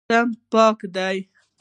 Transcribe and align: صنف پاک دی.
صنف 0.07 0.29
پاک 0.51 0.79
دی. 0.95 1.17